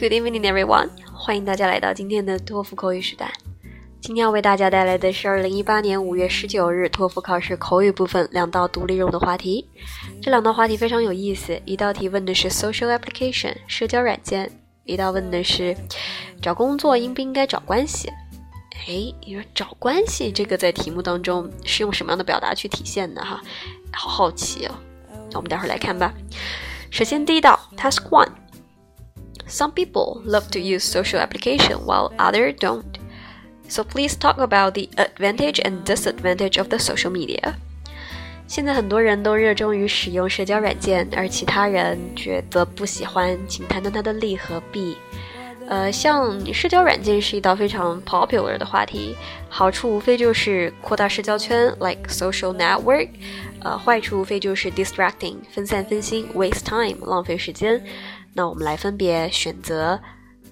[0.00, 0.90] Good evening, everyone！
[1.12, 3.28] 欢迎大家来到今天的托福口语时段。
[4.00, 9.68] 今天要为大家带来的是二零一八年五月十九日托福考试口语部分两道独立任务的话题。
[10.22, 14.48] 这两道话题非常有意思，一道题问的是 social application 社交软件，
[14.84, 15.76] 一道问的是
[16.40, 18.08] 找工作应不应该找关系。
[18.86, 23.20] 哎，你说找关系这个在题目当中是用什么样的表达去体现的？
[23.20, 23.42] 哈，
[23.92, 24.74] 好好奇哦。
[25.32, 26.14] 那我们待会儿来看吧。
[26.88, 28.28] 首先第一道 task one。
[29.47, 32.83] Some people love to use social application while others don't.
[33.67, 37.55] So please talk about the advantage and disadvantage of the social media.
[38.47, 44.97] 现在很多人都热衷于使用社交软件，而其他人觉得不喜欢，请谈谈它的利和弊。
[45.67, 49.15] 呃，像社交软件是一道非常 popular 的话题，
[49.47, 53.09] 好处无非就是扩大社交圈，like social network。
[53.61, 57.81] 呃，坏处无非就是 distracting，分散分心，waste time，浪费时间。
[58.37, 59.99] 那我们来分别选择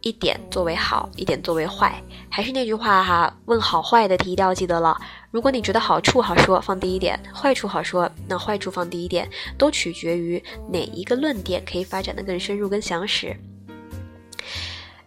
[0.00, 2.02] 一点作为好，一点作为坏。
[2.28, 4.96] 还是那句话哈，问好坏的题一定要记得了。
[5.30, 13.36] 如果你觉得好处好说，放第一点；坏处好说，那坏处放第一点，都取决于哪一个论点可以发展的更深入、更详实。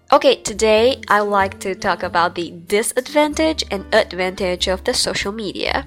[0.10, 5.32] Okay, today I would like to talk about the disadvantage and advantage of the social
[5.32, 5.84] media.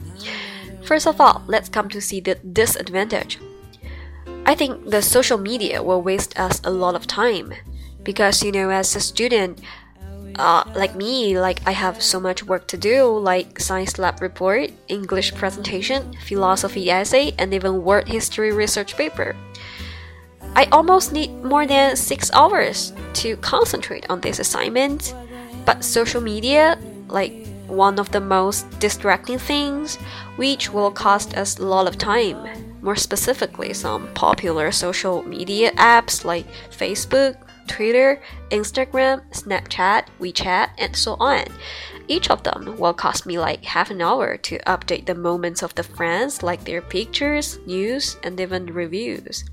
[0.84, 3.38] First of all, let's come to see the disadvantage.
[4.47, 7.51] I think the social media will waste us a lot of time
[8.01, 9.59] because you know as a student
[10.39, 14.71] uh, like me like I have so much work to do like science lab report
[14.87, 19.35] English presentation philosophy essay and even word history research paper.
[20.55, 25.13] I almost need more than 6 hours to concentrate on this assignment
[25.65, 27.33] but social media like
[27.67, 29.95] one of the most distracting things
[30.37, 36.23] which will cost us a lot of time more specifically, some popular social media apps
[36.23, 37.35] like Facebook,
[37.67, 41.43] Twitter, Instagram, Snapchat, WeChat, and so on.
[42.07, 45.75] Each of them will cost me like half an hour to update the moments of
[45.75, 49.43] the friends, like their pictures, news, and even reviews.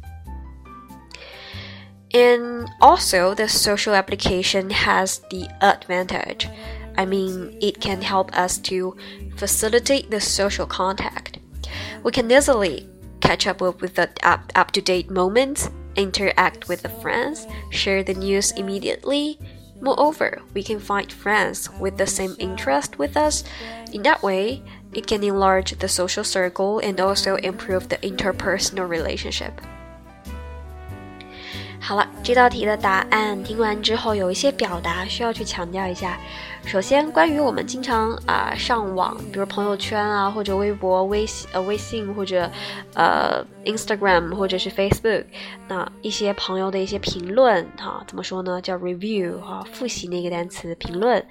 [2.13, 6.49] And also, the social application has the advantage.
[6.97, 8.97] I mean, it can help us to
[9.37, 11.39] facilitate the social contact.
[12.03, 12.89] We can easily
[13.21, 18.15] catch up with the up, up to date moments, interact with the friends, share the
[18.15, 19.39] news immediately.
[19.81, 23.45] Moreover, we can find friends with the same interest with us.
[23.93, 24.63] In that way,
[24.93, 29.61] it can enlarge the social circle and also improve the interpersonal relationship.
[31.87, 36.19] 好了，这道题的答案听完之后，有一些表达需要去强调一下。
[36.65, 42.51] 首先，关于我们经常啊上网，比如朋友圈啊，或者微博、微信呃微信或者
[42.95, 45.27] 呃 Instagram 或者是 Facebook，
[45.69, 48.63] 那一些朋友的一些评论哈，怎么说呢？
[48.63, 51.23] 叫 review 哈，复习那个单词评论。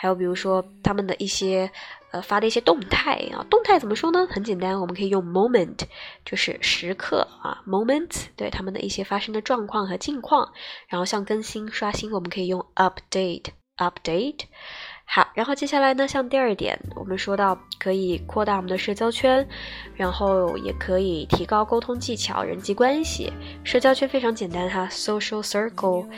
[0.00, 1.70] 还有比如说他们的一些。
[2.12, 4.26] 呃，发的一些动态啊，动态怎么说呢？
[4.28, 5.78] 很简单，我们可以用 moment，
[6.24, 10.50] 就是时刻啊，moments 对他们的一些发生的状况和近况。
[10.88, 14.40] 然后像更新、刷新，我们可以用 update，update。
[15.04, 19.46] 好，然后接下来呢，像第二点，我们说到可以扩大我们的社交圈，
[19.94, 23.32] 然后也可以提高沟通技巧、人际关系。
[23.62, 26.08] 社交圈非常简单哈，social circle，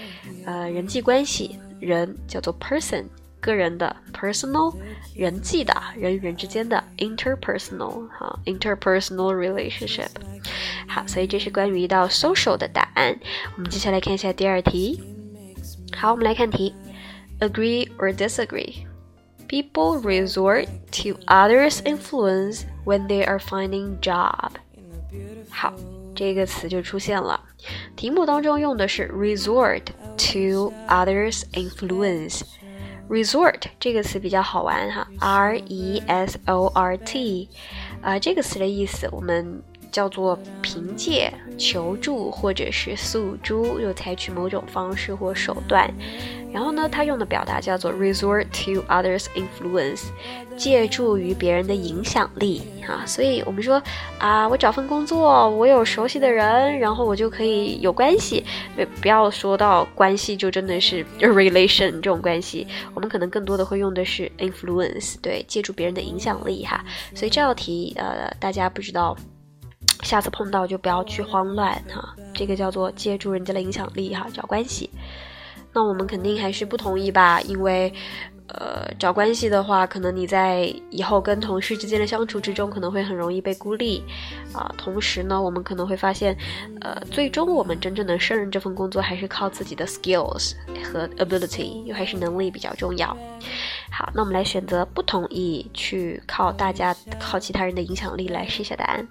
[0.47, 3.05] 呃，人际关系，人叫做 person。
[3.42, 4.76] 个人的 personal，
[5.16, 10.10] 人际的人与人之间的 interpersonal 哈 interpersonal relationship。
[10.88, 13.18] 好，所以这是关于一道 social 的答案。
[13.56, 15.02] 我们接下来看一下第二题。
[15.96, 16.74] 好，我们来看题：
[17.40, 24.52] agree or disagree。People resort to others' influence when they are finding job。
[25.50, 25.74] 好，
[26.14, 27.42] 这个词就出现了。
[27.96, 29.84] 题目当中用的是 resort
[30.18, 32.42] to others' influence。
[33.09, 37.49] Resort 这个词比较好玩哈，R E S O R T，
[38.01, 45.93] 啊，这个词的意思我们叫做凭借、求助或者是诉诸，又采取某种方式或手段。
[46.53, 50.03] 然后呢，它用的表达叫做 resort to others' influence，
[50.57, 53.05] 借助于别人的影响力啊。
[53.07, 53.83] 所以我们说
[54.19, 58.45] 啊，我找份工作，我有熟悉的人，然后我就可以有关系。
[59.01, 62.67] 不要说到关系，就真的是 relation 这种关系。
[62.95, 66.85] 我们可能更多的会用的是 influence，对，借助别人的影响力哈。
[67.15, 69.17] 所以这道题，呃，大家不知道，
[70.03, 72.15] 下次碰到就不要去慌乱哈。
[72.35, 74.91] 这个叫做借助人家的影响力哈，找关系。
[75.73, 77.93] 那我们肯定还是不同意吧，因为，
[78.49, 84.03] 呃，找关系的话，可能你在以后跟同事之间的相处之中，可能会很容易被孤立，
[84.53, 86.37] 啊，同时呢，我们可能会发现，
[86.83, 90.53] 呃，最终我们真正能胜任这份工作，还是靠自己的 skills
[90.85, 93.17] 和 ability，又还是能力比较重要。
[93.91, 99.09] 好，那我们来选择不同意，去靠大家、靠其他人的影响力来试一下答案。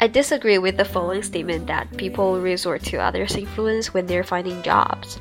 [0.00, 4.62] I disagree with the following statement that people resort to others' influence when they're finding
[4.62, 5.18] jobs,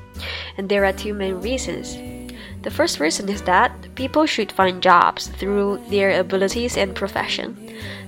[0.56, 1.97] and there are two main reasons.
[2.62, 7.57] The first reason is that people should find jobs through their abilities and profession.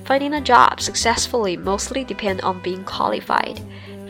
[0.06, 3.60] Finding a job successfully mostly depends on being qualified.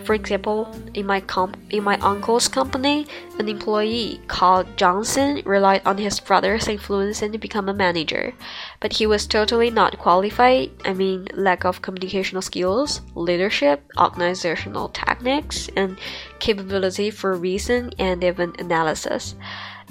[0.10, 1.22] For example, in my
[1.70, 3.06] in my uncle's company,
[3.38, 8.34] an employee called Johnson relied on his brother's influence and become a manager,
[8.80, 10.72] but he was totally not qualified.
[10.84, 15.96] I mean, lack of communicational skills, leadership, organizational techniques, and
[16.40, 19.36] capability for reason and even analysis.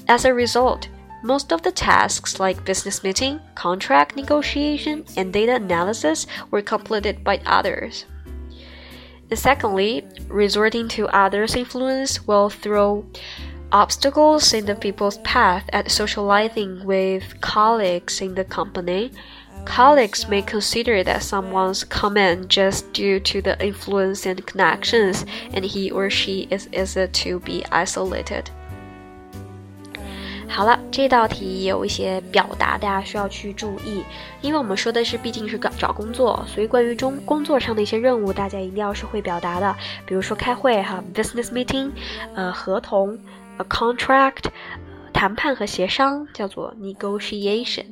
[0.08, 0.88] As a result,
[1.22, 7.40] most of the tasks like business meeting, contract negotiation, and data analysis were completed by
[7.46, 8.04] others.
[9.34, 13.04] Secondly, resorting to others' influence will throw
[13.70, 19.12] obstacles in the people's path at socializing with colleagues in the company.
[19.66, 25.90] Colleagues may consider that someone's comment just due to the influence and connections, and he
[25.90, 28.50] or she is easy to be isolated.
[30.48, 34.02] 好了，这道题有一些表达，大家需要去注意，
[34.40, 39.76] 因为我们说的是毕竟是找找工作，所以关于中工作上的一些任务，大家一定要是会表达的。
[40.04, 41.90] 比如说开会哈，business meeting，
[42.34, 43.18] 呃，合同
[43.58, 44.46] ，a contract，
[45.12, 47.86] 谈判和协商叫做 negotiation，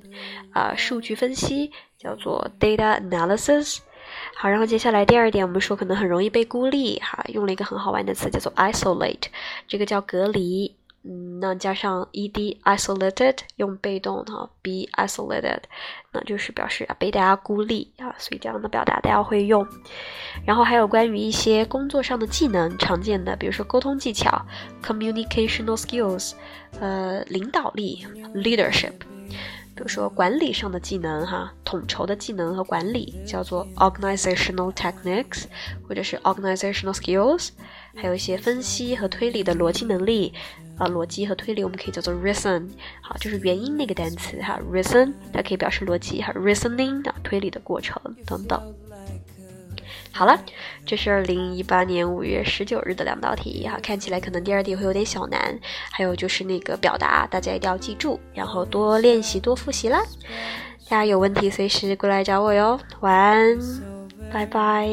[0.53, 3.79] 啊，数据分析叫做 data analysis。
[4.35, 9.25] 好，然后接下来第二点，我们说可能很容易被孤立哈，用了一个很好玩的词叫做 isolate，
[9.69, 10.76] 这个叫隔离。
[11.09, 15.61] 嗯，那加上 ed isolated 用被动哈，be isolated，
[16.11, 19.65] 那就是表示啊被大家孤立啊，所以这样的表达大家会用。
[20.45, 24.45] 然后还有关于一些工作上的技能常见的，比如说沟通技巧
[24.83, 26.33] communicational skills，
[26.81, 28.05] 呃，领导力
[28.35, 28.95] leadership，
[29.77, 35.45] 比如说管理上的技能哈，统筹的技能和管理叫做 organizational techniques，
[35.87, 37.51] 或者是 organizational skills，
[37.95, 40.33] 还有一些分析和推理的逻辑能力。
[40.79, 42.69] 啊，逻辑和推理我们可以叫做 reason，
[43.01, 48.61] 好，就是原因那个单词哈，reason 它可以表示逻辑哈，reasoning 啊，推理的过程等等。
[50.17, 50.35] 好了，
[50.87, 55.59] 这是二零一八年五月十九日的两道题哈，看起来可能第二题会有点小难，
[55.91, 60.03] 还有就是那个表达，大家一定要记住，然后多练习多复习啦。
[60.89, 63.59] 大家有问题随时过来找我哟，晚安，
[64.33, 64.89] 拜拜。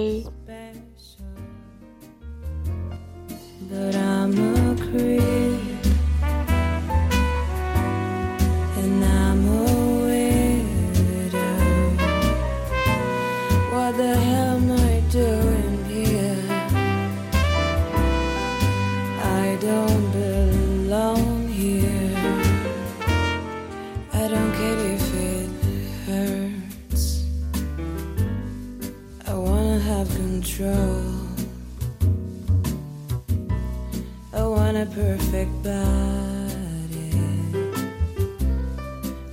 [34.75, 37.11] A perfect body.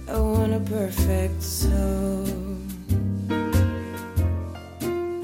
[0.09, 2.27] I want a perfect soul.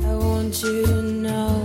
[0.07, 1.56] I want you to know.